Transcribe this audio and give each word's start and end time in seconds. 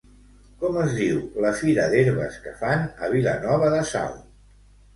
Com 0.61 0.79
es 0.83 0.95
diu 0.99 1.19
la 1.45 1.51
fira 1.59 1.85
d'herbes 1.93 2.41
que 2.47 2.55
fan 2.63 2.89
a 3.09 3.13
Vilanova 3.15 3.73
de 3.77 3.87
Sau? 3.95 4.21